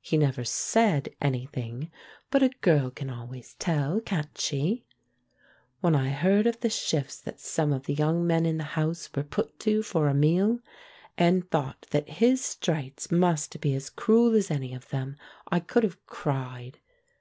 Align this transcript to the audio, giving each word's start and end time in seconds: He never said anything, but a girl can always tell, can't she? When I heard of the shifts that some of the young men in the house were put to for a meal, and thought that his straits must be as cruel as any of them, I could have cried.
He 0.00 0.16
never 0.16 0.42
said 0.42 1.10
anything, 1.20 1.92
but 2.32 2.42
a 2.42 2.48
girl 2.62 2.90
can 2.90 3.10
always 3.10 3.54
tell, 3.60 4.00
can't 4.00 4.36
she? 4.36 4.84
When 5.80 5.94
I 5.94 6.08
heard 6.08 6.48
of 6.48 6.58
the 6.58 6.68
shifts 6.68 7.20
that 7.20 7.38
some 7.38 7.72
of 7.72 7.84
the 7.84 7.94
young 7.94 8.26
men 8.26 8.44
in 8.44 8.58
the 8.58 8.64
house 8.74 9.08
were 9.14 9.22
put 9.22 9.60
to 9.60 9.84
for 9.84 10.08
a 10.08 10.14
meal, 10.14 10.58
and 11.16 11.48
thought 11.48 11.86
that 11.92 12.08
his 12.08 12.44
straits 12.44 13.12
must 13.12 13.60
be 13.60 13.72
as 13.76 13.88
cruel 13.88 14.34
as 14.34 14.50
any 14.50 14.74
of 14.74 14.88
them, 14.88 15.16
I 15.46 15.60
could 15.60 15.84
have 15.84 16.04
cried. 16.06 16.80